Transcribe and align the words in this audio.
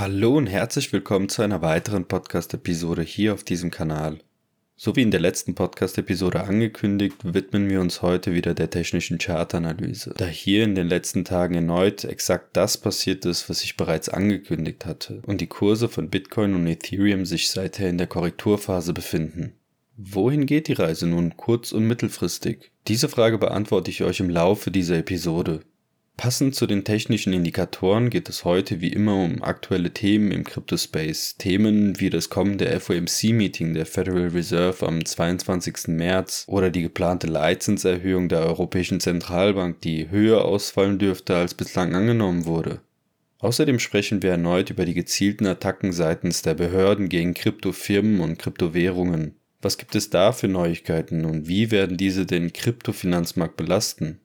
Hallo 0.00 0.36
und 0.36 0.46
herzlich 0.46 0.92
willkommen 0.92 1.28
zu 1.28 1.42
einer 1.42 1.60
weiteren 1.60 2.04
Podcast-Episode 2.04 3.02
hier 3.02 3.34
auf 3.34 3.42
diesem 3.42 3.72
Kanal. 3.72 4.20
So 4.76 4.94
wie 4.94 5.02
in 5.02 5.10
der 5.10 5.18
letzten 5.18 5.56
Podcast-Episode 5.56 6.44
angekündigt, 6.44 7.16
widmen 7.24 7.68
wir 7.68 7.80
uns 7.80 8.00
heute 8.00 8.32
wieder 8.32 8.54
der 8.54 8.70
technischen 8.70 9.18
Chartanalyse, 9.18 10.14
da 10.16 10.26
hier 10.26 10.62
in 10.62 10.76
den 10.76 10.86
letzten 10.86 11.24
Tagen 11.24 11.56
erneut 11.56 12.04
exakt 12.04 12.56
das 12.56 12.78
passiert 12.78 13.26
ist, 13.26 13.50
was 13.50 13.64
ich 13.64 13.76
bereits 13.76 14.08
angekündigt 14.08 14.86
hatte 14.86 15.20
und 15.26 15.40
die 15.40 15.48
Kurse 15.48 15.88
von 15.88 16.10
Bitcoin 16.10 16.54
und 16.54 16.68
Ethereum 16.68 17.24
sich 17.24 17.50
seither 17.50 17.88
in 17.88 17.98
der 17.98 18.06
Korrekturphase 18.06 18.92
befinden. 18.92 19.54
Wohin 19.96 20.46
geht 20.46 20.68
die 20.68 20.74
Reise 20.74 21.08
nun 21.08 21.36
kurz- 21.36 21.72
und 21.72 21.88
mittelfristig? 21.88 22.70
Diese 22.86 23.08
Frage 23.08 23.36
beantworte 23.36 23.90
ich 23.90 24.04
euch 24.04 24.20
im 24.20 24.30
Laufe 24.30 24.70
dieser 24.70 24.98
Episode. 24.98 25.58
Passend 26.18 26.56
zu 26.56 26.66
den 26.66 26.82
technischen 26.82 27.32
Indikatoren 27.32 28.10
geht 28.10 28.28
es 28.28 28.44
heute 28.44 28.80
wie 28.80 28.92
immer 28.92 29.14
um 29.14 29.40
aktuelle 29.40 29.92
Themen 29.92 30.32
im 30.32 30.42
Cryptospace. 30.42 31.36
Themen 31.38 32.00
wie 32.00 32.10
das 32.10 32.28
kommende 32.28 32.68
FOMC-Meeting 32.80 33.72
der 33.72 33.86
Federal 33.86 34.26
Reserve 34.26 34.84
am 34.84 35.04
22. 35.04 35.86
März 35.86 36.44
oder 36.48 36.70
die 36.70 36.82
geplante 36.82 37.28
Leitzinserhöhung 37.28 38.28
der 38.28 38.40
Europäischen 38.40 38.98
Zentralbank, 38.98 39.80
die 39.82 40.10
höher 40.10 40.44
ausfallen 40.44 40.98
dürfte 40.98 41.36
als 41.36 41.54
bislang 41.54 41.94
angenommen 41.94 42.46
wurde. 42.46 42.80
Außerdem 43.38 43.78
sprechen 43.78 44.20
wir 44.20 44.32
erneut 44.32 44.70
über 44.70 44.84
die 44.84 44.94
gezielten 44.94 45.46
Attacken 45.46 45.92
seitens 45.92 46.42
der 46.42 46.54
Behörden 46.54 47.08
gegen 47.08 47.32
Kryptofirmen 47.32 48.18
und 48.18 48.40
Kryptowährungen. 48.40 49.36
Was 49.62 49.78
gibt 49.78 49.94
es 49.94 50.10
da 50.10 50.32
für 50.32 50.48
Neuigkeiten 50.48 51.24
und 51.24 51.46
wie 51.46 51.70
werden 51.70 51.96
diese 51.96 52.26
den 52.26 52.52
Kryptofinanzmarkt 52.52 53.56
belasten? 53.56 54.18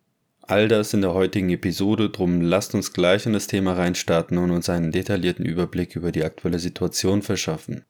All 0.46 0.68
das 0.68 0.94
in 0.94 1.00
der 1.00 1.14
heutigen 1.14 1.50
Episode, 1.52 2.10
drum 2.10 2.42
lasst 2.42 2.76
uns 2.76 2.92
gleich 2.92 3.26
in 3.26 3.32
das 3.32 3.48
Thema 3.48 3.74
reinstarten 3.74 4.38
und 4.38 4.52
uns 4.52 4.68
einen 4.68 4.92
detaillierten 4.92 5.46
Überblick 5.46 5.96
über 5.96 6.12
die 6.12 6.26
aktuelle 6.26 6.60
Situation 6.60 7.22
verschaffen. 7.22 7.86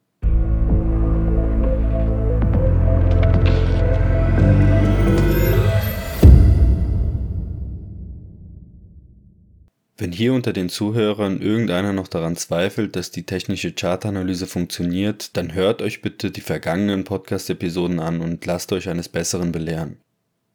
Wenn 9.98 10.12
hier 10.12 10.34
unter 10.34 10.54
den 10.54 10.70
Zuhörern 10.70 11.42
irgendeiner 11.42 11.92
noch 11.92 12.08
daran 12.08 12.36
zweifelt, 12.36 12.96
dass 12.96 13.10
die 13.10 13.26
technische 13.26 13.72
Chartanalyse 13.72 14.46
funktioniert, 14.46 15.36
dann 15.38 15.56
hört 15.56 15.82
euch 15.82 16.04
bitte 16.04 16.30
die 16.30 16.42
vergangenen 16.42 17.04
Podcast-Episoden 17.04 18.00
an 18.00 18.22
und 18.22 18.46
lasst 18.46 18.74
euch 18.74 18.90
eines 18.90 19.10
Besseren 19.10 19.52
belehren. 19.52 20.03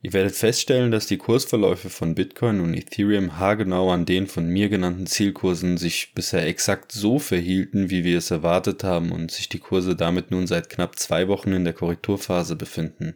Ihr 0.00 0.12
werdet 0.12 0.36
feststellen, 0.36 0.92
dass 0.92 1.06
die 1.06 1.16
Kursverläufe 1.16 1.91
von 1.91 2.14
Bitcoin 2.14 2.60
und 2.60 2.74
Ethereum 2.74 3.38
haargenau 3.38 3.91
an 3.91 4.06
den 4.06 4.28
von 4.28 4.46
mir 4.48 4.68
genannten 4.68 5.06
Zielkursen 5.06 5.77
sich 5.77 6.14
bisher 6.14 6.46
exakt 6.46 6.92
so 6.92 7.18
verhielten, 7.18 7.90
wie 7.90 8.05
wir 8.05 8.18
es 8.18 8.30
erwartet 8.30 8.84
haben 8.84 9.10
und 9.10 9.32
sich 9.32 9.48
die 9.48 9.58
Kurse 9.58 9.96
damit 9.96 10.30
nun 10.30 10.46
seit 10.46 10.70
knapp 10.70 10.98
zwei 11.00 11.27
Wochen 11.27 11.52
in 11.52 11.64
der 11.64 11.72
Korrekturphase 11.72 12.55
befinden. 12.55 13.14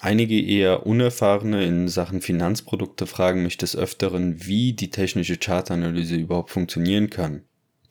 Einige 0.00 0.40
eher 0.40 0.86
unerfahrene 0.86 1.64
in 1.64 1.88
Sachen 1.88 2.22
Finanzprodukte 2.22 3.06
fragen 3.06 3.42
mich 3.42 3.58
des 3.58 3.76
Öfteren, 3.76 4.46
wie 4.46 4.72
die 4.72 4.90
technische 4.90 5.36
Chartanalyse 5.36 6.16
überhaupt 6.16 6.50
funktionieren 6.50 7.10
kann. 7.10 7.42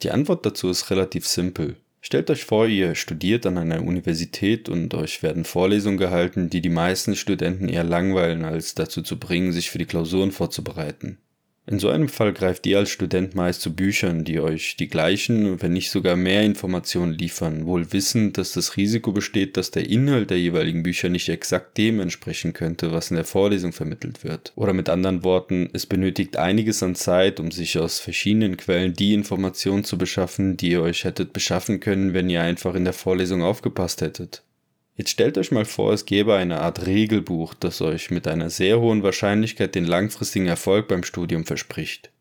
Die 0.02 0.12
Antwort 0.12 0.45
dazu 0.45 0.70
ist 0.70 0.90
relativ 0.90 1.28
simpel. 1.28 1.78
Stellt 2.06 2.30
euch 2.30 2.44
vor, 2.44 2.68
ihr 2.68 2.96
studiert 2.96 3.46
an 3.46 3.58
einer 3.58 3.82
Universität 3.82 4.68
und 4.68 4.94
euch 4.94 5.23
werden 5.23 5.46
Vorlesungen 5.46 5.98
gehalten, 5.98 6.50
die 6.50 6.59
die 6.59 6.68
meisten 6.68 7.16
Studenten 7.16 7.70
eher 7.70 7.86
langweilen, 7.86 8.44
als 8.44 8.76
dazu 8.76 9.02
zu 9.02 9.18
bringen, 9.18 9.54
sich 9.54 9.72
für 9.72 9.78
die 9.78 9.86
Klausuren 9.86 10.34
vorzubereiten. 10.34 11.20
In 11.66 11.80
so 11.80 11.88
einem 11.88 12.09
Fall 12.09 12.33
greift 12.33 12.66
ihr 12.66 12.78
als 12.78 12.89
Student 12.89 13.36
meist 13.36 13.61
zu 13.61 13.73
Büchern, 13.73 14.25
die 14.25 14.42
euch 14.42 14.75
die 14.75 14.89
gleichen, 14.89 15.61
wenn 15.61 15.72
nicht 15.72 15.92
sogar 15.92 16.17
mehr 16.17 16.44
Informationen 16.44 17.14
liefern, 17.14 17.66
wohl 17.66 17.94
wissend, 17.94 18.38
dass 18.38 18.52
das 18.52 18.75
Risiko 18.75 19.14
besteht, 19.14 19.56
dass 19.56 19.72
der 19.72 19.89
Inhalt 19.89 20.30
der 20.30 20.39
jeweiligen 20.39 20.84
Bücher 20.84 21.08
nicht 21.08 21.30
exakt 21.30 21.78
dem 21.78 22.02
entsprechen 22.02 22.52
könnte, 22.52 22.91
was 22.91 23.12
in 23.12 23.16
der 23.16 23.23
Vorlesung 23.23 23.72
vermittelt 23.72 24.25
wird. 24.25 24.52
Oder 24.57 24.73
mit 24.73 24.90
anderen 24.90 25.23
Worten, 25.23 25.69
es 25.72 25.85
benötigt 25.85 26.35
einiges 26.35 26.84
an 26.84 26.96
Zeit, 26.96 27.40
um 27.40 27.50
sich 27.50 27.79
aus 27.79 27.97
verschiedenen 27.97 28.57
Quellen 28.57 28.94
die 28.94 29.13
Informationen 29.13 29.85
zu 29.85 29.97
beschaffen, 29.97 30.57
die 30.57 30.72
ihr 30.72 30.81
euch 30.81 31.06
hättet 31.06 31.31
beschaffen 31.31 31.79
können, 31.79 32.13
wenn 32.13 32.29
ihr 32.29 32.41
einfach 32.41 32.75
in 32.75 32.84
der 32.84 32.91
Vorlesung 32.91 33.41
aufgepasst 33.41 34.02
hättet. 34.02 34.44
Jetzt 34.96 35.09
stellt 35.09 35.38
euch 35.40 35.52
mal 35.52 35.66
vor, 35.66 35.92
es 35.92 36.06
gäbe 36.06 36.36
eine 36.36 36.62
Art 36.62 36.86
Regelbuch, 36.86 37.56
das 37.56 37.81
euch 37.81 38.12
mit 38.12 38.28
einer 38.28 38.52
sehr 38.52 38.80
hohen 38.80 39.02
Wahrscheinlichkeit 39.02 39.74
den 39.74 39.86
langfristigen 39.86 40.46
Erfolg 40.46 40.88
beim 40.88 41.04
Studium 41.04 41.46
verspricht. 41.46 42.12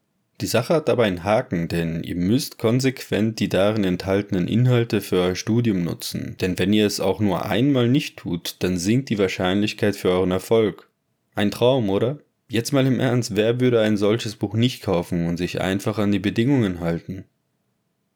Die 0.40 0.46
Sache 0.46 0.74
hat 0.74 0.88
aber 0.88 1.04
einen 1.04 1.22
Haken, 1.22 1.68
denn 1.68 2.02
ihr 2.02 2.16
müsst 2.16 2.58
konsequent 2.58 3.38
die 3.38 3.50
darin 3.50 3.84
enthaltenen 3.84 4.48
Inhalte 4.48 5.00
für 5.02 5.18
euer 5.18 5.36
Studium 5.36 5.84
nutzen, 5.84 6.36
denn 6.40 6.58
wenn 6.58 6.72
ihr 6.72 6.86
es 6.86 6.98
auch 6.98 7.20
nur 7.20 7.44
einmal 7.44 7.88
nicht 7.88 8.16
tut, 8.16 8.56
dann 8.60 8.78
sinkt 8.78 9.10
die 9.10 9.18
Wahrscheinlichkeit 9.18 9.94
für 9.94 10.08
euren 10.08 10.30
Erfolg. 10.30 10.88
Ein 11.34 11.50
Traum, 11.50 11.90
oder? 11.90 12.18
Jetzt 12.48 12.72
mal 12.72 12.86
im 12.86 13.00
Ernst, 13.00 13.36
wer 13.36 13.60
würde 13.60 13.80
ein 13.80 13.96
solches 13.96 14.34
Buch 14.36 14.54
nicht 14.54 14.82
kaufen 14.82 15.26
und 15.26 15.36
sich 15.36 15.60
einfach 15.60 15.98
an 15.98 16.10
die 16.10 16.18
Bedingungen 16.18 16.80
halten? 16.80 17.24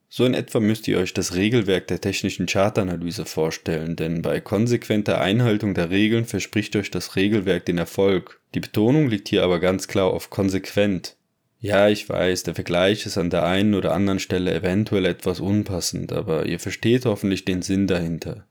So 0.09 0.25
in 0.25 0.35
etwa 0.35 0.61
müsst 0.61 0.87
ihr 0.89 0.99
euch 0.99 1.15
das 1.15 1.35
Regelwerk 1.35 1.89
der 1.89 2.01
technischen 2.01 2.47
Chartanalyse 2.47 3.25
vorstellen, 3.25 3.97
denn 3.97 4.23
bei 4.23 4.41
konsequenter 4.41 5.21
Einhaltung 5.21 5.75
der 5.75 5.91
Regeln 5.91 6.25
verspricht 6.25 6.77
euch 6.77 6.91
das 6.91 7.17
Regelwerk 7.17 7.67
den 7.67 7.79
Erfolg. 7.79 8.41
Die 8.55 8.61
Betonung 8.61 9.09
liegt 9.09 9.29
hier 9.29 9.43
aber 9.43 9.59
ganz 9.59 9.89
klar 9.89 10.07
auf 10.07 10.31
konsequent. 10.31 11.17
Ja, 11.59 11.89
ich 11.89 12.09
weiß, 12.09 12.45
der 12.45 12.55
Vergleich 12.55 13.07
ist 13.07 13.19
an 13.19 13.31
der 13.31 13.45
einen 13.45 13.75
oder 13.75 13.93
anderen 13.93 14.21
Stelle 14.21 14.55
eventuell 14.55 15.07
etwas 15.07 15.41
unpassend, 15.41 16.13
aber 16.13 16.47
ihr 16.47 16.61
versteht 16.61 17.07
hoffentlich 17.07 17.45
den 17.45 17.63
Sinn 17.63 17.87
dahinter. 17.87 18.47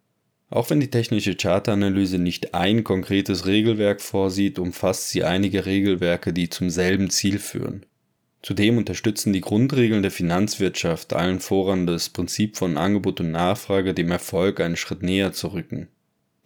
Auch 0.50 0.70
wenn 0.70 0.80
die 0.80 0.90
technische 0.90 1.36
Chartanalyse 1.36 2.18
nicht 2.20 2.54
ein 2.54 2.84
konkretes 2.84 3.46
Regelwerk 3.46 4.02
vorsieht, 4.02 4.60
umfasst 4.60 5.10
sie 5.10 5.24
einige 5.24 5.66
Regelwerke, 5.66 6.34
die 6.34 6.50
zum 6.50 6.70
selben 6.70 7.10
Ziel 7.10 7.40
führen. 7.40 7.86
Zudem 8.46 8.78
unterstützen 8.78 9.34
die 9.34 9.42
Grundregeln 9.42 10.04
der 10.04 10.12
Finanzwirtschaft 10.12 11.14
allen 11.14 11.40
voran 11.40 11.88
das 11.88 12.10
Prinzip 12.10 12.58
von 12.58 12.78
Angebot 12.78 13.20
und 13.20 13.32
Nachfrage 13.32 13.96
dem 13.96 14.12
Erfolg 14.12 14.60
einen 14.60 14.76
Schritt 14.76 15.02
näher 15.02 15.34
zu 15.34 15.48
rücken. 15.48 15.88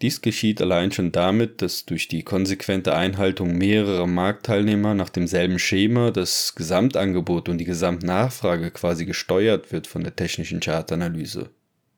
Dies 0.01 0.21
geschieht 0.21 0.61
allein 0.61 0.93
schon 0.93 1.11
damit, 1.11 1.61
dass 1.61 1.85
durch 1.85 2.07
die 2.07 2.23
konsequente 2.23 2.95
Einhaltung 2.95 3.57
mehrerer 3.57 4.07
Marktteilnehmer 4.07 4.93
nach 4.93 5.09
demselben 5.09 5.59
Schema 5.59 6.11
das 6.11 6.55
Gesamtangebot 6.55 7.49
und 7.49 7.57
die 7.57 7.65
Gesamtnachfrage 7.65 8.71
quasi 8.71 9.03
gesteuert 9.05 9.73
wird 9.73 9.85
von 9.85 10.01
der 10.01 10.15
technischen 10.15 10.61
Chartanalyse. 10.61 11.49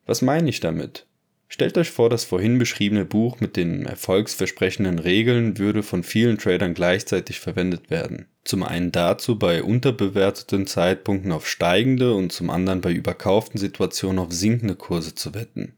Was 0.08 0.24
meine 0.24 0.50
ich 0.50 0.62
damit? 0.62 1.06
Stellt 1.54 1.78
euch 1.78 1.92
vor, 1.92 2.10
das 2.10 2.24
vorhin 2.24 2.60
beschriebene 2.60 3.04
Buch 3.04 3.42
mit 3.42 3.58
den 3.58 3.86
erfolgsversprechenden 3.86 5.00
Regeln 5.00 5.58
würde 5.58 5.84
von 5.84 6.02
vielen 6.02 6.38
Tradern 6.38 6.74
gleichzeitig 6.74 7.42
verwendet 7.42 7.90
werden. 7.90 8.28
Zum 8.46 8.64
einen 8.64 8.94
dazu, 8.94 9.38
bei 9.38 9.62
unterbewerteten 9.62 10.66
Zeitpunkten 10.66 11.34
auf 11.34 11.46
steigende 11.46 12.14
und 12.14 12.32
zum 12.32 12.50
anderen 12.50 12.80
bei 12.80 12.94
überkauften 12.94 13.60
Situationen 13.60 14.20
auf 14.20 14.32
sinkende 14.32 14.76
Kurse 14.76 15.14
zu 15.14 15.34
wetten. 15.34 15.74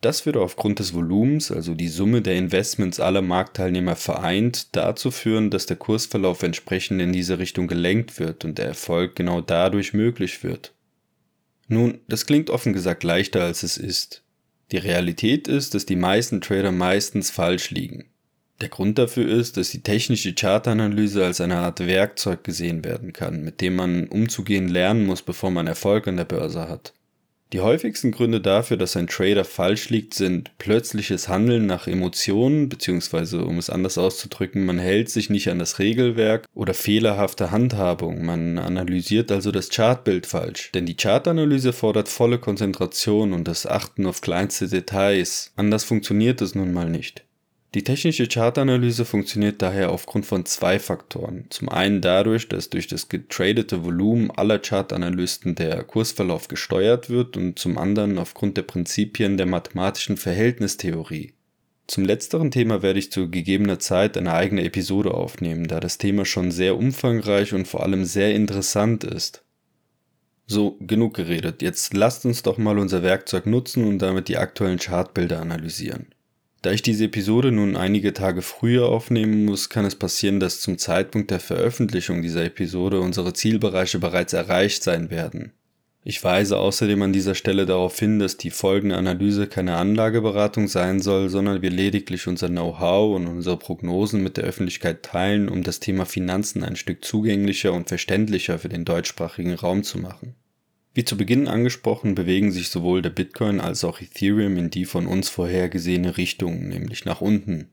Das 0.00 0.24
würde 0.24 0.40
aufgrund 0.40 0.78
des 0.78 0.94
Volumens, 0.94 1.52
also 1.52 1.74
die 1.74 1.88
Summe 1.88 2.22
der 2.22 2.36
Investments 2.36 2.98
aller 2.98 3.20
Marktteilnehmer 3.20 3.96
vereint, 3.96 4.74
dazu 4.76 5.10
führen, 5.10 5.50
dass 5.50 5.66
der 5.66 5.76
Kursverlauf 5.76 6.42
entsprechend 6.42 7.02
in 7.02 7.12
diese 7.12 7.38
Richtung 7.38 7.66
gelenkt 7.66 8.18
wird 8.18 8.46
und 8.46 8.56
der 8.56 8.68
Erfolg 8.68 9.14
genau 9.14 9.42
dadurch 9.42 9.92
möglich 9.92 10.42
wird. 10.42 10.72
Nun, 11.66 11.98
das 12.08 12.24
klingt 12.24 12.48
offen 12.48 12.72
gesagt 12.72 13.04
leichter 13.04 13.42
als 13.42 13.62
es 13.62 13.76
ist. 13.76 14.22
Die 14.70 14.76
Realität 14.76 15.48
ist, 15.48 15.74
dass 15.74 15.86
die 15.86 15.96
meisten 15.96 16.40
Trader 16.40 16.72
meistens 16.72 17.30
falsch 17.30 17.70
liegen. 17.70 18.06
Der 18.60 18.68
Grund 18.68 18.98
dafür 18.98 19.28
ist, 19.28 19.56
dass 19.56 19.70
die 19.70 19.82
technische 19.82 20.34
Chartanalyse 20.34 21.24
als 21.24 21.40
eine 21.40 21.58
Art 21.58 21.80
Werkzeug 21.80 22.42
gesehen 22.42 22.84
werden 22.84 23.12
kann, 23.12 23.44
mit 23.44 23.60
dem 23.60 23.76
man 23.76 24.08
umzugehen 24.08 24.68
lernen 24.68 25.06
muss, 25.06 25.22
bevor 25.22 25.50
man 25.50 25.68
Erfolg 25.68 26.08
an 26.08 26.16
der 26.16 26.24
Börse 26.24 26.68
hat. 26.68 26.92
Die 27.54 27.60
häufigsten 27.60 28.12
Gründe 28.12 28.42
dafür, 28.42 28.76
dass 28.76 28.94
ein 28.94 29.06
Trader 29.06 29.44
falsch 29.44 29.88
liegt, 29.88 30.12
sind 30.12 30.50
plötzliches 30.58 31.28
Handeln 31.28 31.64
nach 31.64 31.86
Emotionen, 31.86 32.68
beziehungsweise 32.68 33.42
um 33.44 33.56
es 33.56 33.70
anders 33.70 33.96
auszudrücken, 33.96 34.66
man 34.66 34.78
hält 34.78 35.08
sich 35.08 35.30
nicht 35.30 35.48
an 35.48 35.58
das 35.58 35.78
Regelwerk 35.78 36.46
oder 36.52 36.74
fehlerhafte 36.74 37.50
Handhabung, 37.50 38.22
man 38.22 38.58
analysiert 38.58 39.32
also 39.32 39.50
das 39.50 39.70
Chartbild 39.70 40.26
falsch. 40.26 40.72
Denn 40.72 40.84
die 40.84 40.96
Chartanalyse 40.96 41.72
fordert 41.72 42.10
volle 42.10 42.38
Konzentration 42.38 43.32
und 43.32 43.48
das 43.48 43.64
Achten 43.64 44.04
auf 44.04 44.20
kleinste 44.20 44.68
Details, 44.68 45.52
anders 45.56 45.84
funktioniert 45.84 46.42
es 46.42 46.54
nun 46.54 46.74
mal 46.74 46.90
nicht. 46.90 47.24
Die 47.74 47.84
technische 47.84 48.26
Chartanalyse 48.26 49.04
funktioniert 49.04 49.60
daher 49.60 49.90
aufgrund 49.90 50.24
von 50.24 50.46
zwei 50.46 50.78
Faktoren. 50.78 51.44
Zum 51.50 51.68
einen 51.68 52.00
dadurch, 52.00 52.48
dass 52.48 52.70
durch 52.70 52.86
das 52.86 53.10
getradete 53.10 53.84
Volumen 53.84 54.30
aller 54.30 54.58
Chartanalysten 54.58 55.54
der 55.54 55.84
Kursverlauf 55.84 56.48
gesteuert 56.48 57.10
wird 57.10 57.36
und 57.36 57.58
zum 57.58 57.76
anderen 57.76 58.16
aufgrund 58.16 58.56
der 58.56 58.62
Prinzipien 58.62 59.36
der 59.36 59.44
mathematischen 59.44 60.16
Verhältnistheorie. 60.16 61.34
Zum 61.86 62.06
letzteren 62.06 62.50
Thema 62.50 62.82
werde 62.82 62.98
ich 63.00 63.12
zu 63.12 63.30
gegebener 63.30 63.78
Zeit 63.78 64.16
eine 64.16 64.32
eigene 64.32 64.64
Episode 64.64 65.12
aufnehmen, 65.12 65.68
da 65.68 65.78
das 65.78 65.98
Thema 65.98 66.24
schon 66.24 66.50
sehr 66.50 66.76
umfangreich 66.76 67.52
und 67.52 67.68
vor 67.68 67.82
allem 67.82 68.06
sehr 68.06 68.34
interessant 68.34 69.04
ist. 69.04 69.44
So, 70.46 70.78
genug 70.80 71.14
geredet. 71.14 71.60
Jetzt 71.60 71.92
lasst 71.92 72.24
uns 72.24 72.42
doch 72.42 72.56
mal 72.56 72.78
unser 72.78 73.02
Werkzeug 73.02 73.44
nutzen 73.44 73.84
und 73.84 73.98
damit 73.98 74.28
die 74.28 74.38
aktuellen 74.38 74.78
Chartbilder 74.78 75.40
analysieren. 75.40 76.06
Da 76.60 76.72
ich 76.72 76.82
diese 76.82 77.04
Episode 77.04 77.52
nun 77.52 77.76
einige 77.76 78.12
Tage 78.12 78.42
früher 78.42 78.88
aufnehmen 78.88 79.44
muss, 79.44 79.68
kann 79.68 79.84
es 79.84 79.94
passieren, 79.94 80.40
dass 80.40 80.60
zum 80.60 80.76
Zeitpunkt 80.76 81.30
der 81.30 81.38
Veröffentlichung 81.38 82.20
dieser 82.20 82.44
Episode 82.44 83.00
unsere 83.00 83.32
Zielbereiche 83.32 84.00
bereits 84.00 84.32
erreicht 84.32 84.82
sein 84.82 85.10
werden. 85.10 85.52
Ich 86.02 86.24
weise 86.24 86.56
außerdem 86.56 87.02
an 87.02 87.12
dieser 87.12 87.34
Stelle 87.34 87.66
darauf 87.66 87.98
hin, 87.98 88.18
dass 88.18 88.36
die 88.36 88.50
folgende 88.50 88.96
Analyse 88.96 89.46
keine 89.46 89.76
Anlageberatung 89.76 90.66
sein 90.66 91.00
soll, 91.00 91.28
sondern 91.28 91.60
wir 91.60 91.70
lediglich 91.70 92.26
unser 92.26 92.48
Know-how 92.48 93.14
und 93.14 93.26
unsere 93.26 93.58
Prognosen 93.58 94.22
mit 94.22 94.36
der 94.36 94.44
Öffentlichkeit 94.44 95.02
teilen, 95.02 95.48
um 95.48 95.62
das 95.62 95.80
Thema 95.80 96.06
Finanzen 96.06 96.64
ein 96.64 96.76
Stück 96.76 97.04
zugänglicher 97.04 97.72
und 97.72 97.88
verständlicher 97.88 98.58
für 98.58 98.68
den 98.68 98.84
deutschsprachigen 98.84 99.54
Raum 99.54 99.82
zu 99.82 99.98
machen. 99.98 100.34
Wie 100.98 101.04
zu 101.04 101.16
Beginn 101.16 101.46
angesprochen, 101.46 102.16
bewegen 102.16 102.50
sich 102.50 102.70
sowohl 102.70 103.02
der 103.02 103.10
Bitcoin 103.10 103.60
als 103.60 103.84
auch 103.84 104.00
Ethereum 104.00 104.56
in 104.56 104.68
die 104.68 104.84
von 104.84 105.06
uns 105.06 105.28
vorhergesehene 105.28 106.16
Richtung, 106.16 106.66
nämlich 106.66 107.04
nach 107.04 107.20
unten. 107.20 107.68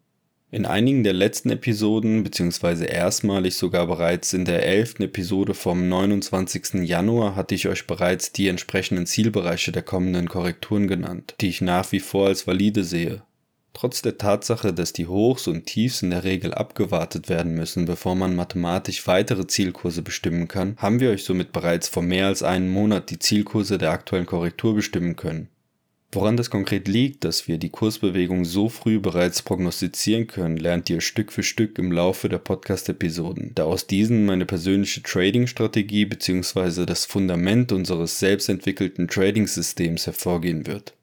In 0.52 0.68
einigen 0.68 1.04
der 1.04 1.14
letzten 1.14 1.50
Episoden, 1.50 2.24
beziehungsweise 2.24 2.86
erstmalig 2.86 3.56
sogar 3.56 3.88
bereits 3.88 4.34
in 4.34 4.46
der 4.46 4.64
elften 4.64 5.02
Episode 5.02 5.56
vom 5.56 5.90
29. 5.90 6.88
Januar, 6.88 7.36
hatte 7.36 7.56
ich 7.56 7.68
euch 7.68 7.88
bereits 7.88 8.32
die 8.32 8.48
entsprechenden 8.48 9.08
Zielbereiche 9.08 9.72
der 9.72 9.82
kommenden 9.82 10.30
Korrekturen 10.30 10.88
genannt, 10.88 11.34
die 11.42 11.50
ich 11.50 11.62
nach 11.62 11.92
wie 11.92 12.02
vor 12.02 12.28
als 12.28 12.46
valide 12.46 12.84
sehe. 12.84 13.24
Trotz 13.76 14.02
der 14.02 14.18
Tatsache, 14.18 14.72
dass 14.72 14.94
die 14.94 15.06
Hochs 15.06 15.50
und 15.50 15.66
Tiefs 15.66 16.02
in 16.02 16.12
der 16.12 16.24
Regel 16.24 16.54
abgewartet 16.54 17.28
werden 17.28 17.56
müssen, 17.56 17.84
bevor 17.84 18.16
man 18.16 18.34
mathematisch 18.34 19.06
weitere 19.06 19.48
Zielkurse 19.48 20.02
bestimmen 20.02 20.48
kann, 20.48 20.78
haben 20.78 21.02
wir 21.02 21.10
euch 21.10 21.26
somit 21.26 21.52
bereits 21.52 21.90
vor 21.90 22.02
mehr 22.02 22.28
als 22.28 22.42
einem 22.42 22.70
Monat 22.70 23.10
die 23.10 23.20
Zielkurse 23.20 23.78
der 23.78 23.92
aktuellen 23.92 24.26
Korrektur 24.26 24.76
bestimmen 24.76 25.18
können. 25.18 25.50
Woran 26.14 26.38
das 26.38 26.50
konkret 26.50 26.88
liegt, 26.88 27.26
dass 27.26 27.50
wir 27.50 27.58
die 27.58 27.70
Kursbewegung 27.70 28.46
so 28.46 28.70
früh 28.70 28.98
bereits 29.02 29.42
prognostizieren 29.42 30.28
können, 30.28 30.56
lernt 30.56 30.90
ihr 30.90 31.02
Stück 31.02 31.34
für 31.34 31.44
Stück 31.44 31.78
im 31.78 31.92
Laufe 31.92 32.30
der 32.30 32.38
Podcast-Episoden, 32.38 33.52
da 33.56 33.66
aus 33.66 33.88
diesen 33.88 34.26
meine 34.26 34.46
persönliche 34.46 35.04
Trading-Strategie 35.04 36.06
bzw. 36.06 36.86
das 36.86 37.04
Fundament 37.04 37.74
unseres 37.74 38.20
selbstentwickelten 38.20 39.10
Trading-Systems 39.10 40.06
hervorgehen 40.06 40.66
wird. 40.66 40.94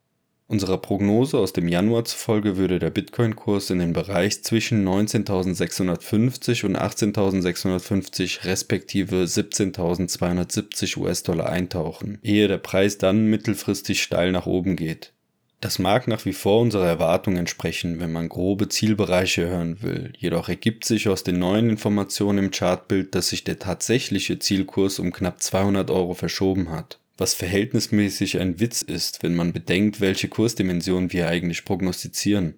Unserer 0.52 0.76
Prognose 0.76 1.38
aus 1.38 1.54
dem 1.54 1.66
Januar 1.66 2.04
zufolge 2.04 2.58
würde 2.58 2.78
der 2.78 2.90
Bitcoin-Kurs 2.90 3.70
in 3.70 3.78
den 3.78 3.94
Bereich 3.94 4.44
zwischen 4.44 4.87
19.650 4.87 6.66
und 6.66 6.76
18.650 6.76 8.44
respektive 8.44 9.25
17.270 9.25 10.99
US-Dollar 10.99 11.49
eintauchen, 11.49 12.19
ehe 12.22 12.49
der 12.49 12.58
Preis 12.58 12.99
dann 12.99 13.28
mittelfristig 13.28 14.02
steil 14.02 14.31
nach 14.31 14.44
oben 14.44 14.76
geht. 14.76 15.14
Das 15.62 15.78
mag 15.78 16.06
nach 16.06 16.26
wie 16.26 16.34
vor 16.34 16.60
unserer 16.60 16.87
Erwartung 16.87 17.38
entsprechen, 17.38 17.98
wenn 17.98 18.12
man 18.12 18.28
grobe 18.28 18.69
Zielbereiche 18.69 19.46
hören 19.46 19.81
will, 19.81 20.12
jedoch 20.19 20.50
ergibt 20.50 20.84
sich 20.84 21.08
aus 21.08 21.25
den 21.25 21.38
neuen 21.38 21.70
Informationen 21.70 22.44
im 22.44 22.50
Chartbild, 22.50 23.14
dass 23.14 23.31
sich 23.31 23.44
der 23.44 23.58
tatsächliche 23.58 24.38
Zielkurs 24.38 24.98
um 24.98 25.12
knapp 25.12 25.43
200 25.43 25.90
Euro 25.90 26.12
verschoben 26.12 26.69
hat 26.69 26.98
was 27.18 27.34
verhältnismäßig 27.34 28.38
ein 28.38 28.60
Witz 28.60 28.82
ist, 28.82 29.22
wenn 29.22 29.34
man 29.34 29.52
bedenkt, 29.52 30.00
welche 30.00 30.28
Kursdimensionen 30.28 31.12
wir 31.12 31.28
eigentlich 31.28 31.64
prognostizieren. 31.64 32.54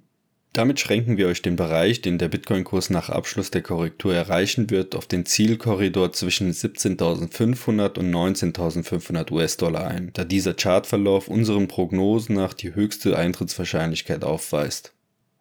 Damit 0.54 0.78
schränken 0.78 1.16
wir 1.16 1.26
euch 1.26 1.42
den 1.42 1.56
Bereich, 1.56 2.00
den 2.00 2.16
der 2.16 2.28
Bitcoin-Kurs 2.28 2.88
nach 2.88 3.10
Abschluss 3.10 3.50
der 3.50 3.62
Korrektur 3.62 4.14
erreichen 4.14 4.70
wird, 4.70 4.94
auf 4.94 5.06
den 5.06 5.26
Zielkorridor 5.26 6.12
zwischen 6.12 6.52
17.500 6.52 7.98
und 7.98 8.14
19.500 8.14 9.32
US-Dollar 9.32 9.88
ein, 9.88 10.10
da 10.12 10.22
dieser 10.22 10.54
Chartverlauf 10.54 11.26
unseren 11.26 11.66
Prognosen 11.66 12.36
nach 12.36 12.54
die 12.54 12.72
höchste 12.72 13.18
Eintrittswahrscheinlichkeit 13.18 14.22
aufweist. 14.22 14.92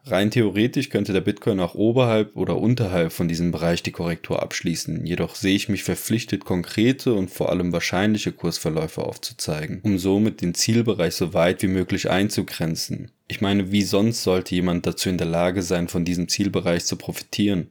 Rein 0.06 0.32
theoretisch 0.32 0.90
könnte 0.90 1.14
der 1.14 1.22
Bitcoin 1.22 1.62
auch 1.62 1.76
oberhalb 1.76 2.36
oder 2.36 2.58
unterhalb 2.58 3.14
von 3.14 3.30
diesem 3.30 3.52
Bereich 3.52 3.84
die 3.84 3.94
Korrektur 3.94 4.44
abschließen, 4.44 5.06
jedoch 5.06 5.36
sehe 5.36 5.56
ich 5.56 5.70
mich 5.70 5.84
verpflichtet, 5.84 6.44
konkrete 6.44 7.14
und 7.14 7.32
vor 7.32 7.50
allem 7.50 7.72
wahrscheinliche 7.72 8.34
Kursverläufe 8.34 9.02
aufzuzeigen, 9.02 9.80
um 9.84 9.98
somit 9.98 10.42
den 10.42 10.56
Zielbereich 10.56 11.16
so 11.16 11.34
weit 11.34 11.64
wie 11.64 11.68
möglich 11.68 12.10
einzugrenzen. 12.10 13.12
Ich 13.30 13.40
meine, 13.40 13.72
wie 13.72 13.84
sonst 13.84 14.24
sollte 14.24 14.56
jemand 14.56 14.86
dazu 14.86 15.08
in 15.08 15.18
der 15.18 15.28
Lage 15.28 15.62
sein, 15.62 15.88
von 15.88 16.04
diesem 16.04 16.28
Zielbereich 16.28 16.84
zu 16.84 16.98
profitieren? 16.98 17.70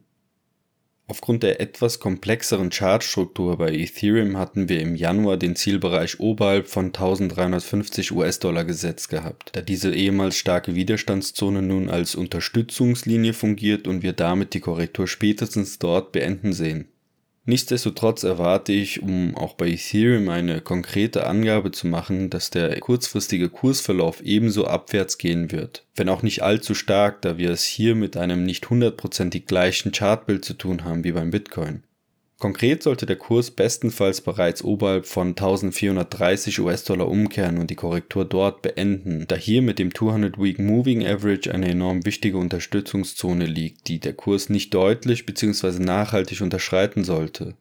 Aufgrund 1.13 1.43
der 1.43 1.61
etwas 1.61 2.01
komplexeren 2.01 2.71
Chartstruktur 2.71 3.59
bei 3.59 3.71
Ethereum 3.75 4.39
hatten 4.39 4.71
wir 4.71 4.81
im 4.81 4.97
Januar 4.97 5.37
den 5.37 5.57
Zielbereich 5.57 6.21
oberhalb 6.21 6.69
von 6.69 6.87
1350 6.87 8.13
US-Dollar 8.13 8.65
gesetzt 8.65 9.11
gehabt, 9.11 9.51
da 9.53 9.61
diese 9.61 9.95
ehemals 9.95 10.39
starke 10.39 10.75
Widerstandszone 10.75 11.61
nun 11.61 11.91
als 11.91 12.15
Unterstützungslinie 12.15 13.35
fungiert 13.35 13.87
und 13.87 14.03
wir 14.03 14.15
damit 14.15 14.55
die 14.55 14.61
Korrektur 14.61 15.07
spätestens 15.07 15.79
dort 15.79 16.13
beenden 16.13 16.55
sehen. 16.55 16.87
Nichtsdestotrotz 17.45 18.23
erwarte 18.23 18.73
ich, 18.73 19.03
um 19.03 19.37
auch 19.37 19.55
bei 19.55 19.69
Ethereum 19.69 20.29
eine 20.29 20.61
konkrete 20.61 21.27
Angabe 21.27 21.73
zu 21.73 21.89
machen, 21.89 22.31
dass 22.31 22.51
der 22.51 22.79
kurzfristige 22.79 23.49
Kursverlauf 23.49 24.21
ebenso 24.21 24.67
abwärts 24.67 25.19
gehen 25.19 25.51
wird. 25.51 25.85
Wenn 25.97 26.09
auch 26.09 26.23
nicht 26.23 26.43
allzu 26.43 26.75
stark, 26.75 27.21
da 27.23 27.39
wir 27.39 27.51
es 27.51 27.65
hier 27.65 27.97
mit 27.97 28.17
einem 28.17 28.45
nicht 28.45 28.71
hundertprozentig 28.71 29.47
gleichen 29.47 29.91
Chartbild 29.91 30.45
zu 30.45 30.55
tun 30.55 30.85
haben 30.85 31.03
wie 31.03 31.13
beim 31.13 31.31
Bitcoin. 31.33 31.83
Konkret 32.43 32.83
sollte 32.83 33.07
der 33.07 33.15
Kurs 33.15 33.53
bestenfalls 33.53 34.21
bereits 34.21 34.65
oberhalb 34.65 35.07
von 35.07 35.29
1430 35.29 36.59
US-Dollar 36.59 37.07
umkehren 37.07 37.57
und 37.59 37.71
die 37.71 37.77
Korrektur 37.77 38.25
dort 38.25 38.63
beenden, 38.63 39.27
da 39.29 39.37
hier 39.37 39.63
mit 39.63 39.79
dem 39.79 39.91
200-Week 39.91 40.59
Moving 40.59 41.07
Average 41.07 41.55
eine 41.55 41.69
enorm 41.69 42.05
wichtige 42.05 42.39
Unterstützungszone 42.39 43.47
liegt, 43.47 43.87
die 43.87 44.01
der 44.01 44.15
Kurs 44.15 44.49
nicht 44.49 44.75
deutlich 44.75 45.25
bzw. 45.25 45.79
nachhaltig 45.85 46.41
unterschreiten 46.41 47.05
sollte. 47.05 47.55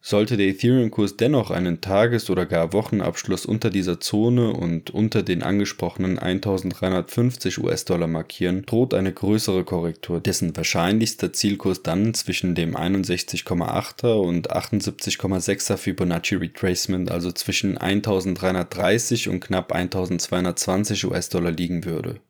Sollte 0.00 0.36
der 0.36 0.46
Ethereum-Kurs 0.46 1.16
dennoch 1.16 1.50
einen 1.50 1.80
Tages- 1.80 2.30
oder 2.30 2.46
gar 2.46 2.72
Wochenabschluss 2.72 3.44
unter 3.44 3.68
dieser 3.68 3.98
Zone 3.98 4.52
und 4.52 4.90
unter 4.90 5.24
den 5.24 5.42
angesprochenen 5.42 6.18
1350 6.18 7.58
US-Dollar 7.58 8.06
markieren, 8.06 8.64
droht 8.64 8.94
eine 8.94 9.12
größere 9.12 9.64
Korrektur, 9.64 10.20
dessen 10.20 10.56
wahrscheinlichster 10.56 11.32
Zielkurs 11.32 11.82
dann 11.82 12.14
zwischen 12.14 12.54
dem 12.54 12.76
61,8er 12.76 14.14
und 14.14 14.52
78,6er 14.52 15.76
Fibonacci 15.76 16.36
Retracement, 16.36 17.10
also 17.10 17.32
zwischen 17.32 17.76
1330 17.76 19.28
und 19.28 19.40
knapp 19.40 19.72
1220 19.72 21.04
US-Dollar 21.06 21.50
liegen 21.50 21.84
würde. 21.84 22.20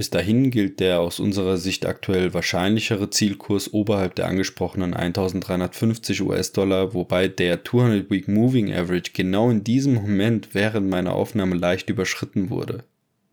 Bis 0.00 0.08
dahin 0.08 0.50
gilt 0.50 0.80
der 0.80 1.00
aus 1.00 1.20
unserer 1.20 1.58
Sicht 1.58 1.84
aktuell 1.84 2.32
wahrscheinlichere 2.32 3.10
Zielkurs 3.10 3.74
oberhalb 3.74 4.14
der 4.14 4.28
angesprochenen 4.28 4.94
1350 4.94 6.22
US-Dollar, 6.22 6.94
wobei 6.94 7.28
der 7.28 7.62
200-Week 7.64 8.26
Moving 8.26 8.72
Average 8.72 9.10
genau 9.12 9.50
in 9.50 9.62
diesem 9.62 9.92
Moment 9.92 10.54
während 10.54 10.88
meiner 10.88 11.12
Aufnahme 11.12 11.54
leicht 11.54 11.90
überschritten 11.90 12.48
wurde. 12.48 12.84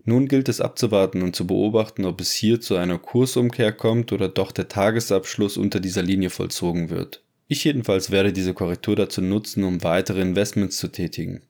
Nun 0.03 0.27
gilt 0.27 0.49
es 0.49 0.59
abzuwarten 0.59 1.21
und 1.21 1.37
zu 1.37 1.47
beobachten, 1.47 2.03
ob 2.03 2.19
es 2.19 2.33
hier 2.33 2.59
zu 2.59 2.75
einer 2.75 2.97
Kursumkehr 2.97 3.71
kommt 3.71 4.11
oder 4.11 4.27
doch 4.27 4.51
der 4.51 4.67
Tagesabschluss 4.67 5.55
unter 5.55 5.79
dieser 5.79 6.03
Linie 6.03 6.29
vollzogen 6.29 6.89
wird. 6.89 7.21
Ich 7.47 7.63
jedenfalls 7.63 8.11
werde 8.11 8.33
diese 8.33 8.53
Korrektur 8.53 8.97
dazu 8.97 9.21
nutzen, 9.21 9.63
um 9.63 9.85
weitere 9.85 10.19
Investments 10.19 10.75
zu 10.75 10.89
tätigen. 10.89 11.43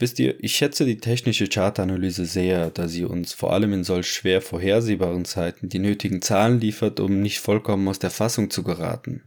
Wisst 0.00 0.18
ihr, 0.18 0.42
ich 0.42 0.56
schätze 0.56 0.86
die 0.86 0.96
technische 0.96 1.46
Chartanalyse 1.46 2.24
sehr, 2.24 2.70
da 2.70 2.88
sie 2.88 3.04
uns 3.04 3.34
vor 3.34 3.52
allem 3.52 3.74
in 3.74 3.84
solch 3.84 4.10
schwer 4.10 4.40
vorhersehbaren 4.40 5.26
Zeiten 5.26 5.68
die 5.68 5.78
nötigen 5.78 6.22
Zahlen 6.22 6.58
liefert, 6.58 7.00
um 7.00 7.20
nicht 7.20 7.40
vollkommen 7.40 7.86
aus 7.86 7.98
der 7.98 8.08
Fassung 8.08 8.48
zu 8.48 8.62
geraten. 8.62 9.24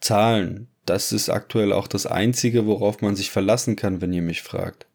Zahlen, 0.00 0.66
das 0.86 1.12
ist 1.12 1.28
aktuell 1.28 1.72
auch 1.72 1.86
das 1.86 2.04
Einzige, 2.06 2.66
worauf 2.66 3.00
man 3.00 3.14
sich 3.14 3.30
verlassen 3.30 3.76
kann, 3.76 4.00
wenn 4.00 4.12
ihr 4.12 4.22
mich 4.22 4.42
fragt. 4.42 4.86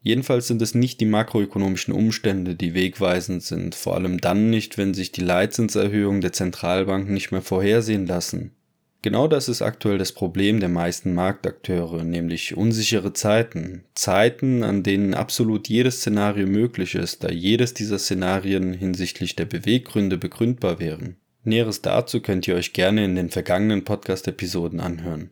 Jedenfalls 0.00 0.46
sind 0.46 0.62
es 0.62 0.74
nicht 0.74 0.98
die 1.02 1.06
makroökonomischen 1.06 1.92
Umstände, 1.92 2.54
die 2.54 2.72
wegweisend 2.72 3.42
sind, 3.42 3.74
vor 3.74 3.96
allem 3.96 4.18
dann 4.18 4.48
nicht, 4.48 4.78
wenn 4.78 4.94
sich 4.94 5.12
die 5.12 5.20
Leitzinserhöhungen 5.20 6.22
der 6.22 6.32
Zentralbanken 6.32 7.12
nicht 7.12 7.32
mehr 7.32 7.42
vorhersehen 7.42 8.06
lassen. 8.06 8.52
Genau 9.02 9.28
das 9.28 9.48
ist 9.48 9.62
aktuell 9.62 9.96
das 9.96 10.12
Problem 10.12 10.60
der 10.60 10.68
meisten 10.68 11.14
Marktakteure, 11.14 12.04
nämlich 12.04 12.54
unsichere 12.54 13.14
Zeiten. 13.14 13.84
Zeiten, 13.94 14.62
an 14.62 14.82
denen 14.82 15.14
absolut 15.14 15.68
jedes 15.68 16.00
Szenario 16.00 16.46
möglich 16.46 16.94
ist, 16.94 17.24
da 17.24 17.30
jedes 17.30 17.72
dieser 17.72 17.98
Szenarien 17.98 18.74
hinsichtlich 18.74 19.36
der 19.36 19.46
Beweggründe 19.46 20.18
begründbar 20.18 20.80
wären. 20.80 21.16
Näheres 21.44 21.80
dazu 21.80 22.20
könnt 22.20 22.46
ihr 22.46 22.56
euch 22.56 22.74
gerne 22.74 23.04
in 23.06 23.14
den 23.14 23.30
vergangenen 23.30 23.84
Podcast-Episoden 23.84 24.80
anhören. 24.80 25.30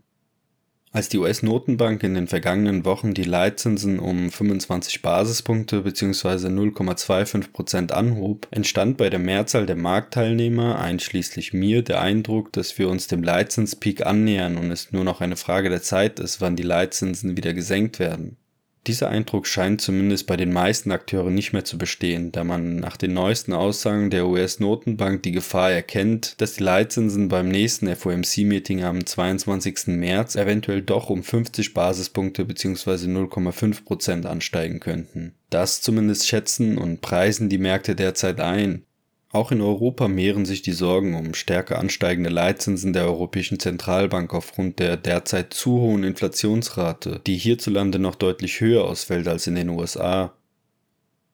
Als 0.90 1.10
die 1.10 1.18
US-Notenbank 1.18 2.02
in 2.02 2.14
den 2.14 2.28
vergangenen 2.28 2.86
Wochen 2.86 3.12
die 3.12 3.24
Leitzinsen 3.24 3.98
um 3.98 4.30
25 4.30 5.02
Basispunkte 5.02 5.82
bzw. 5.82 6.48
0,25% 6.48 7.92
anhob, 7.92 8.48
entstand 8.50 8.96
bei 8.96 9.10
der 9.10 9.18
Mehrzahl 9.18 9.66
der 9.66 9.76
Marktteilnehmer, 9.76 10.78
einschließlich 10.78 11.52
mir, 11.52 11.82
der 11.82 12.00
Eindruck, 12.00 12.54
dass 12.54 12.78
wir 12.78 12.88
uns 12.88 13.06
dem 13.06 13.22
Leitzinspeak 13.22 14.06
annähern 14.06 14.56
und 14.56 14.70
es 14.70 14.90
nur 14.90 15.04
noch 15.04 15.20
eine 15.20 15.36
Frage 15.36 15.68
der 15.68 15.82
Zeit 15.82 16.18
ist, 16.20 16.40
wann 16.40 16.56
die 16.56 16.62
Leitzinsen 16.62 17.36
wieder 17.36 17.52
gesenkt 17.52 17.98
werden. 17.98 18.38
Dieser 18.86 19.08
Eindruck 19.10 19.46
scheint 19.46 19.80
zumindest 19.80 20.26
bei 20.26 20.36
den 20.36 20.52
meisten 20.52 20.90
Akteuren 20.92 21.34
nicht 21.34 21.52
mehr 21.52 21.64
zu 21.64 21.76
bestehen, 21.76 22.32
da 22.32 22.44
man 22.44 22.76
nach 22.76 22.96
den 22.96 23.12
neuesten 23.12 23.52
Aussagen 23.52 24.10
der 24.10 24.26
US-Notenbank 24.26 25.22
die 25.22 25.32
Gefahr 25.32 25.70
erkennt, 25.70 26.40
dass 26.40 26.54
die 26.54 26.62
Leitzinsen 26.62 27.28
beim 27.28 27.48
nächsten 27.48 27.94
FOMC-Meeting 27.94 28.84
am 28.84 29.04
22. 29.04 29.88
März 29.88 30.36
eventuell 30.36 30.82
doch 30.82 31.10
um 31.10 31.22
50 31.22 31.74
Basispunkte 31.74 32.44
bzw. 32.44 33.06
0,5% 33.06 34.24
ansteigen 34.24 34.80
könnten. 34.80 35.34
Das 35.50 35.82
zumindest 35.82 36.26
schätzen 36.26 36.78
und 36.78 37.00
preisen 37.00 37.48
die 37.48 37.58
Märkte 37.58 37.94
derzeit 37.94 38.40
ein, 38.40 38.84
auch 39.30 39.52
in 39.52 39.60
Europa 39.60 40.08
mehren 40.08 40.46
sich 40.46 40.62
die 40.62 40.72
Sorgen 40.72 41.14
um 41.14 41.34
stärker 41.34 41.78
ansteigende 41.78 42.30
Leitzinsen 42.30 42.94
der 42.94 43.04
Europäischen 43.04 43.60
Zentralbank 43.60 44.32
aufgrund 44.32 44.78
der 44.78 44.96
derzeit 44.96 45.52
zu 45.52 45.72
hohen 45.72 46.02
Inflationsrate, 46.02 47.20
die 47.26 47.36
hierzulande 47.36 47.98
noch 47.98 48.14
deutlich 48.14 48.60
höher 48.60 48.84
ausfällt 48.84 49.28
als 49.28 49.46
in 49.46 49.54
den 49.54 49.68
USA. 49.68 50.32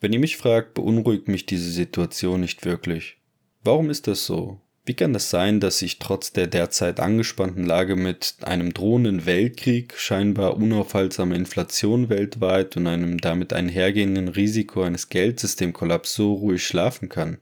Wenn 0.00 0.12
ihr 0.12 0.18
mich 0.18 0.36
fragt, 0.36 0.74
beunruhigt 0.74 1.28
mich 1.28 1.46
diese 1.46 1.70
Situation 1.70 2.40
nicht 2.40 2.64
wirklich. 2.64 3.16
Warum 3.62 3.90
ist 3.90 4.08
das 4.08 4.26
so? 4.26 4.60
Wie 4.86 4.94
kann 4.94 5.14
das 5.14 5.30
sein, 5.30 5.60
dass 5.60 5.78
sich 5.78 5.98
trotz 5.98 6.32
der 6.32 6.46
derzeit 6.46 7.00
angespannten 7.00 7.64
Lage 7.64 7.96
mit 7.96 8.34
einem 8.42 8.74
drohenden 8.74 9.24
Weltkrieg, 9.24 9.94
scheinbar 9.96 10.58
unaufhaltsamer 10.58 11.36
Inflation 11.36 12.10
weltweit 12.10 12.76
und 12.76 12.86
einem 12.86 13.16
damit 13.18 13.54
einhergehenden 13.54 14.28
Risiko 14.28 14.82
eines 14.82 15.08
Geldsystemkollaps 15.08 16.14
so 16.14 16.34
ruhig 16.34 16.66
schlafen 16.66 17.08
kann? 17.08 17.38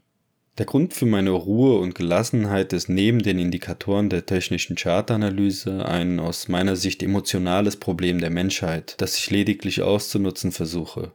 Der 0.58 0.66
Grund 0.66 0.92
für 0.92 1.06
meine 1.06 1.30
Ruhe 1.30 1.78
und 1.78 1.94
Gelassenheit 1.94 2.74
ist 2.74 2.90
neben 2.90 3.20
den 3.20 3.38
Indikatoren 3.38 4.10
der 4.10 4.26
technischen 4.26 4.76
Chartanalyse 4.76 5.86
ein 5.86 6.20
aus 6.20 6.48
meiner 6.48 6.76
Sicht 6.76 7.02
emotionales 7.02 7.76
Problem 7.76 8.20
der 8.20 8.28
Menschheit, 8.28 8.94
das 8.98 9.16
ich 9.16 9.30
lediglich 9.30 9.80
auszunutzen 9.80 10.52
versuche. 10.52 11.12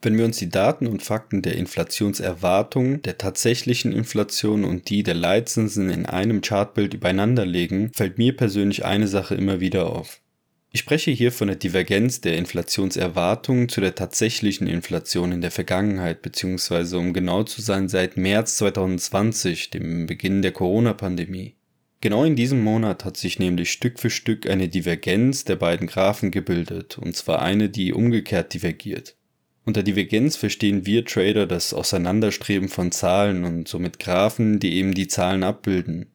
Wenn 0.00 0.16
wir 0.16 0.24
uns 0.24 0.38
die 0.38 0.48
Daten 0.48 0.86
und 0.86 1.02
Fakten 1.02 1.42
der 1.42 1.56
Inflationserwartung, 1.56 3.02
der 3.02 3.18
tatsächlichen 3.18 3.92
Inflation 3.92 4.64
und 4.64 4.88
die 4.88 5.02
der 5.02 5.14
Leitzinsen 5.14 5.90
in 5.90 6.06
einem 6.06 6.40
Chartbild 6.40 6.94
übereinander 6.94 7.44
legen, 7.44 7.90
fällt 7.92 8.16
mir 8.16 8.34
persönlich 8.34 8.86
eine 8.86 9.08
Sache 9.08 9.34
immer 9.34 9.60
wieder 9.60 9.90
auf. 9.90 10.22
Ich 10.70 10.80
spreche 10.80 11.10
hier 11.10 11.32
von 11.32 11.48
der 11.48 11.56
Divergenz 11.56 12.20
der 12.20 12.36
Inflationserwartungen 12.36 13.70
zu 13.70 13.80
der 13.80 13.94
tatsächlichen 13.94 14.66
Inflation 14.66 15.32
in 15.32 15.40
der 15.40 15.50
Vergangenheit, 15.50 16.20
beziehungsweise 16.20 16.98
um 16.98 17.14
genau 17.14 17.42
zu 17.42 17.62
sein 17.62 17.88
seit 17.88 18.18
März 18.18 18.58
2020, 18.58 19.70
dem 19.70 20.06
Beginn 20.06 20.42
der 20.42 20.52
Corona-Pandemie. 20.52 21.54
Genau 22.00 22.24
in 22.24 22.36
diesem 22.36 22.62
Monat 22.62 23.04
hat 23.04 23.16
sich 23.16 23.38
nämlich 23.38 23.72
Stück 23.72 23.98
für 23.98 24.10
Stück 24.10 24.48
eine 24.48 24.68
Divergenz 24.68 25.44
der 25.44 25.56
beiden 25.56 25.86
Graphen 25.86 26.30
gebildet, 26.30 26.98
und 26.98 27.16
zwar 27.16 27.40
eine, 27.40 27.70
die 27.70 27.94
umgekehrt 27.94 28.52
divergiert. 28.52 29.16
Unter 29.64 29.82
Divergenz 29.82 30.36
verstehen 30.36 30.86
wir 30.86 31.04
Trader 31.04 31.46
das 31.46 31.74
Auseinanderstreben 31.74 32.68
von 32.68 32.92
Zahlen 32.92 33.44
und 33.44 33.68
somit 33.68 33.98
Graphen, 33.98 34.60
die 34.60 34.74
eben 34.74 34.94
die 34.94 35.08
Zahlen 35.08 35.42
abbilden. 35.42 36.06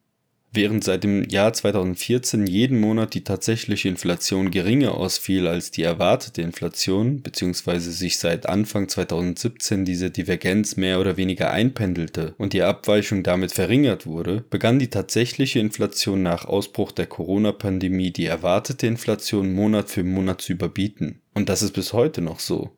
Während 0.56 0.84
seit 0.84 1.02
dem 1.02 1.28
Jahr 1.28 1.52
2014 1.52 2.46
jeden 2.46 2.78
Monat 2.78 3.14
die 3.14 3.24
tatsächliche 3.24 3.88
Inflation 3.88 4.52
geringer 4.52 4.94
ausfiel 4.94 5.48
als 5.48 5.72
die 5.72 5.82
erwartete 5.82 6.42
Inflation, 6.42 7.22
beziehungsweise 7.22 7.90
sich 7.90 8.20
seit 8.20 8.48
Anfang 8.48 8.88
2017 8.88 9.84
diese 9.84 10.12
Divergenz 10.12 10.76
mehr 10.76 11.00
oder 11.00 11.16
weniger 11.16 11.50
einpendelte 11.50 12.36
und 12.38 12.52
die 12.52 12.62
Abweichung 12.62 13.24
damit 13.24 13.50
verringert 13.50 14.06
wurde, 14.06 14.44
begann 14.48 14.78
die 14.78 14.90
tatsächliche 14.90 15.58
Inflation 15.58 16.22
nach 16.22 16.44
Ausbruch 16.44 16.92
der 16.92 17.06
Corona-Pandemie 17.06 18.12
die 18.12 18.26
erwartete 18.26 18.86
Inflation 18.86 19.52
Monat 19.52 19.90
für 19.90 20.04
Monat 20.04 20.40
zu 20.40 20.52
überbieten. 20.52 21.20
Und 21.34 21.48
das 21.48 21.62
ist 21.62 21.72
bis 21.72 21.92
heute 21.92 22.20
noch 22.20 22.38
so. 22.38 22.70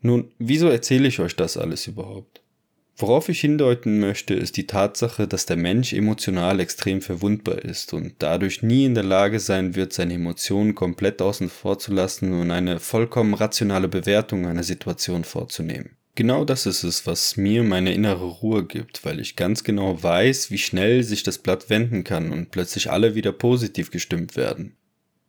Nun, 0.00 0.32
wieso 0.40 0.66
erzähle 0.66 1.06
ich 1.06 1.20
euch 1.20 1.36
das 1.36 1.56
alles 1.56 1.86
überhaupt? 1.86 2.41
Worauf 2.96 3.28
ich 3.28 3.40
hindeuten 3.40 4.00
möchte, 4.00 4.34
ist 4.34 4.56
die 4.56 4.66
Tatsache, 4.66 5.26
dass 5.26 5.46
der 5.46 5.56
Mensch 5.56 5.92
emotional 5.92 6.60
extrem 6.60 7.00
verwundbar 7.00 7.58
ist 7.58 7.94
und 7.94 8.14
dadurch 8.18 8.62
nie 8.62 8.84
in 8.84 8.94
der 8.94 9.02
Lage 9.02 9.40
sein 9.40 9.74
wird, 9.74 9.92
seine 9.92 10.14
Emotionen 10.14 10.74
komplett 10.74 11.22
außen 11.22 11.48
vor 11.48 11.78
zu 11.78 11.92
lassen 11.92 12.32
und 12.32 12.50
eine 12.50 12.80
vollkommen 12.80 13.34
rationale 13.34 13.88
Bewertung 13.88 14.46
einer 14.46 14.62
Situation 14.62 15.24
vorzunehmen. 15.24 15.96
Genau 16.14 16.44
das 16.44 16.66
ist 16.66 16.84
es, 16.84 17.06
was 17.06 17.38
mir 17.38 17.62
meine 17.62 17.94
innere 17.94 18.26
Ruhe 18.26 18.66
gibt, 18.66 19.02
weil 19.06 19.18
ich 19.18 19.34
ganz 19.34 19.64
genau 19.64 20.02
weiß, 20.02 20.50
wie 20.50 20.58
schnell 20.58 21.02
sich 21.02 21.22
das 21.22 21.38
Blatt 21.38 21.70
wenden 21.70 22.04
kann 22.04 22.30
und 22.30 22.50
plötzlich 22.50 22.90
alle 22.90 23.14
wieder 23.14 23.32
positiv 23.32 23.90
gestimmt 23.90 24.36
werden. 24.36 24.76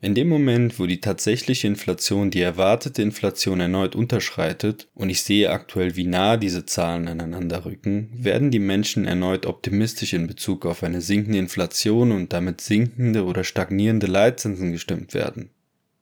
In 0.03 0.15
dem 0.15 0.27
Moment, 0.27 0.79
wo 0.79 0.85
die 0.85 0.99
tatsächliche 0.99 1.65
Inflation 1.65 2.29
die 2.29 2.41
erwartete 2.41 3.01
Inflation 3.01 3.61
erneut 3.61 3.95
unterschreitet, 3.95 4.89
und 4.93 5.09
ich 5.09 5.23
sehe 5.23 5.49
aktuell, 5.49 5.95
wie 5.95 6.03
nah 6.03 6.35
diese 6.35 6.65
Zahlen 6.65 7.07
aneinander 7.07 7.63
rücken, 7.63 8.09
werden 8.13 8.51
die 8.51 8.59
Menschen 8.59 9.05
erneut 9.05 9.45
optimistisch 9.45 10.11
in 10.11 10.27
Bezug 10.27 10.65
auf 10.65 10.83
eine 10.83 10.99
sinkende 10.99 11.39
Inflation 11.39 12.11
und 12.11 12.33
damit 12.33 12.59
sinkende 12.59 13.23
oder 13.23 13.45
stagnierende 13.45 14.07
Leitzinsen 14.07 14.73
gestimmt 14.73 15.13
werden. 15.13 15.51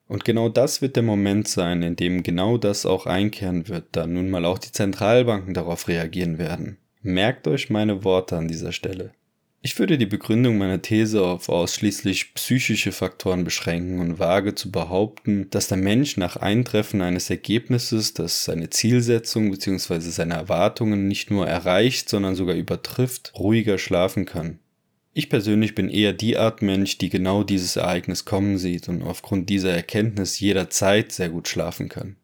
Und 0.08 0.26
genau 0.26 0.50
das 0.50 0.82
wird 0.82 0.96
der 0.96 1.04
Moment 1.04 1.48
sein, 1.48 1.84
in 1.84 1.96
dem 1.96 2.24
genau 2.24 2.58
das 2.58 2.88
auch 2.88 3.06
einkehren 3.06 3.68
wird, 3.68 3.90
da 3.92 4.08
nun 4.08 4.32
mal 4.32 4.46
auch 4.46 4.58
die 4.58 4.72
Zentralbanken 4.72 5.54
darauf 5.54 5.88
reagieren 5.88 6.40
werden. 6.40 6.78
Merkt 7.04 7.48
euch 7.48 7.70
meine 7.70 8.04
Worte 8.04 8.36
an 8.36 8.48
dieser 8.48 8.72
Stelle. 8.72 9.12
Ich 9.64 9.78
würde 9.78 10.00
die 10.00 10.08
Begründung 10.08 10.58
meiner 10.58 10.82
These 10.82 11.22
auf 11.22 11.48
ausschließlich 11.48 12.34
psychische 12.34 12.92
Faktoren 12.92 13.44
beschränken 13.44 14.00
und 14.00 14.18
wage 14.18 14.56
zu 14.56 14.72
behaupten, 14.72 15.52
dass 15.52 15.68
der 15.68 15.78
Mensch 15.78 16.18
nach 16.18 16.36
Eintreffen 16.36 17.02
eines 17.04 17.30
Ergebnisses, 17.30 18.16
das 18.16 18.44
seine 18.44 18.72
Zielsetzung 18.72 19.52
bzw. 19.52 20.00
seine 20.00 20.34
Erwartungen 20.34 21.08
nicht 21.08 21.30
nur 21.30 21.48
erreicht, 21.48 22.10
sondern 22.10 22.34
sogar 22.34 22.56
übertrifft, 22.56 23.34
ruhiger 23.38 23.78
schlafen 23.78 24.26
kann. 24.26 24.58
Ich 25.14 25.30
persönlich 25.30 25.76
bin 25.76 25.90
eher 25.90 26.14
die 26.14 26.38
Art 26.38 26.64
Mensch, 26.64 26.98
die 26.98 27.10
genau 27.10 27.44
dieses 27.44 27.76
Ereignis 27.76 28.26
kommen 28.26 28.58
sieht 28.58 28.90
und 28.90 29.04
aufgrund 29.04 29.48
dieser 29.52 29.74
Erkenntnis 29.74 30.40
jederzeit 30.40 31.12
sehr 31.12 31.30
gut 31.30 31.48
schlafen 31.48 31.88
kann. 31.88 32.16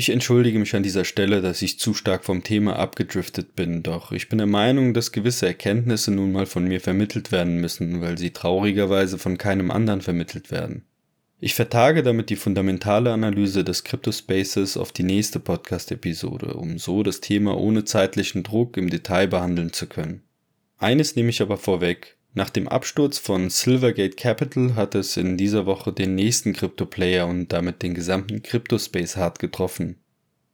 Ich 0.00 0.10
entschuldige 0.10 0.60
mich 0.60 0.76
an 0.76 0.84
dieser 0.84 1.04
Stelle, 1.04 1.42
dass 1.42 1.60
ich 1.60 1.80
zu 1.80 1.92
stark 1.92 2.24
vom 2.24 2.44
Thema 2.44 2.76
abgedriftet 2.76 3.56
bin, 3.56 3.82
doch 3.82 4.12
ich 4.12 4.28
bin 4.28 4.38
der 4.38 4.46
Meinung, 4.46 4.94
dass 4.94 5.10
gewisse 5.10 5.48
Erkenntnisse 5.48 6.12
nun 6.12 6.30
mal 6.30 6.46
von 6.46 6.62
mir 6.62 6.80
vermittelt 6.80 7.32
werden 7.32 7.56
müssen, 7.56 8.00
weil 8.00 8.16
sie 8.16 8.30
traurigerweise 8.30 9.18
von 9.18 9.38
keinem 9.38 9.72
anderen 9.72 10.00
vermittelt 10.00 10.52
werden. 10.52 10.84
Ich 11.40 11.56
vertage 11.56 12.04
damit 12.04 12.30
die 12.30 12.36
fundamentale 12.36 13.12
Analyse 13.12 13.64
des 13.64 13.82
Cryptospaces 13.82 14.76
auf 14.76 14.92
die 14.92 15.02
nächste 15.02 15.40
Podcast-Episode, 15.40 16.54
um 16.54 16.78
so 16.78 17.02
das 17.02 17.20
Thema 17.20 17.58
ohne 17.58 17.84
zeitlichen 17.84 18.44
Druck 18.44 18.76
im 18.76 18.90
Detail 18.90 19.26
behandeln 19.26 19.72
zu 19.72 19.88
können. 19.88 20.22
Eines 20.78 21.16
nehme 21.16 21.30
ich 21.30 21.42
aber 21.42 21.56
vorweg, 21.56 22.17
nach 22.38 22.50
dem 22.50 22.68
Absturz 22.68 23.18
von 23.18 23.50
Silvergate 23.50 24.14
Capital 24.14 24.76
hat 24.76 24.94
es 24.94 25.16
in 25.16 25.36
dieser 25.36 25.66
Woche 25.66 25.92
den 25.92 26.14
nächsten 26.14 26.52
Krypto-Player 26.52 27.26
und 27.26 27.52
damit 27.52 27.82
den 27.82 27.94
gesamten 27.94 28.44
Cryptospace 28.44 29.16
hart 29.16 29.40
getroffen. 29.40 29.96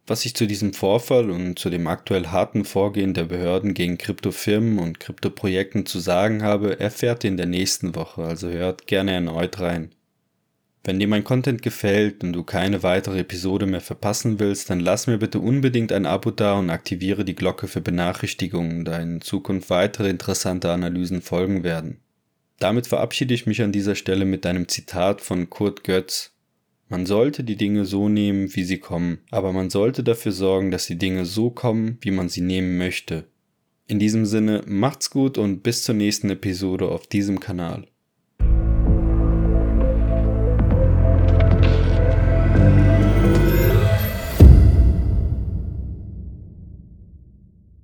Was 0.07 0.25
ich 0.25 0.35
zu 0.35 0.47
diesem 0.47 0.73
Vorfall 0.73 1.31
und 1.31 1.59
zu 1.59 1.69
dem 1.69 1.87
aktuell 1.87 2.29
harten 2.29 2.65
Vorgehen 2.65 3.13
der 3.13 3.25
Behörden 3.25 3.75
gegen 3.75 3.99
Kryptofirmen 3.99 4.79
und 4.79 4.99
Kryptoprojekten 4.99 5.85
zu 5.85 6.01
sagen 6.01 6.43
habe, 6.43 6.81
erfährt 6.81 7.23
ihr 7.23 7.29
in 7.29 7.37
der 7.37 7.45
nächsten 7.45 7.95
Woche, 7.95 8.23
also 8.23 8.49
hört 8.49 8.87
gerne 8.87 9.13
erneut 9.13 9.61
rein. 9.61 9.91
Wenn 10.87 10.99
dir 10.99 11.09
mein 11.09 11.25
Content 11.25 11.63
gefällt 11.63 12.23
und 12.23 12.35
du 12.35 12.43
keine 12.45 12.83
weitere 12.83 13.21
Episode 13.21 13.65
mehr 13.65 13.81
verpassen 13.81 14.39
willst, 14.39 14.69
dann 14.69 14.81
lass 14.81 15.07
mir 15.07 15.17
bitte 15.17 15.41
unbedingt 15.41 15.93
ein 15.93 16.05
Abo 16.05 16.31
da 16.31 16.59
und 16.59 16.69
aktiviere 16.69 17.25
die 17.25 17.35
Glocke 17.35 17.69
für 17.69 17.81
Benachrichtigungen, 17.81 18.85
da 18.85 18.99
in 18.99 19.23
Zukunft 19.23 19.71
weitere 19.71 20.11
interessante 20.11 20.71
Analysen 20.71 21.23
folgen 21.23 21.65
werden. 21.65 22.01
Damit 22.59 22.87
verabschiede 22.87 23.33
ich 23.33 23.47
mich 23.47 23.63
an 23.63 23.73
dieser 23.73 23.95
Stelle 23.95 24.27
mit 24.27 24.45
einem 24.45 24.69
Zitat 24.69 25.23
von 25.23 25.49
Kurt 25.49 25.85
Götz. 25.85 26.33
Man 26.91 27.07
sollte 27.07 27.45
die 27.45 27.57
Dinge 27.57 27.87
so 27.87 28.11
nehmen, 28.11 28.55
wie 28.55 28.65
sie 28.65 28.79
kommen, 28.79 29.21
aber 29.31 29.55
man 29.55 29.71
sollte 29.71 30.05
dafür 30.05 30.33
sorgen, 30.33 30.71
dass 30.71 30.87
die 30.87 30.99
Dinge 30.99 31.25
so 31.25 31.49
kommen, 31.49 31.97
wie 32.03 32.11
man 32.11 32.29
sie 32.29 32.43
nehmen 32.43 32.77
möchte. 32.77 33.25
In 33.87 33.99
diesem 33.99 34.27
Sinne, 34.27 34.63
macht's 34.67 35.09
gut 35.09 35.39
und 35.39 35.63
bis 35.63 35.83
zur 35.83 35.95
nächsten 35.95 36.29
Episode 36.29 36.89
auf 36.89 37.07
diesem 37.07 37.41
Kanal. 37.41 37.87